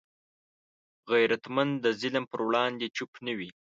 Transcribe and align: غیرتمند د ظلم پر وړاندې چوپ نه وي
غیرتمند 1.11 1.73
د 1.83 1.85
ظلم 1.99 2.23
پر 2.31 2.39
وړاندې 2.47 2.85
چوپ 2.95 3.11
نه 3.25 3.33
وي 3.37 3.49